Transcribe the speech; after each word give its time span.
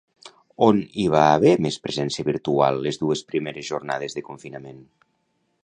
On 0.67 0.79
hi 1.01 1.05
va 1.15 1.25
haver 1.33 1.51
més 1.65 1.77
presència 1.83 2.25
virtual 2.31 2.81
les 2.87 2.99
dues 3.03 3.23
primeres 3.33 3.69
jornades 3.69 4.17
de 4.19 4.25
confinament? 4.31 4.85